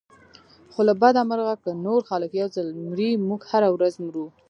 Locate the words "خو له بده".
0.71-1.21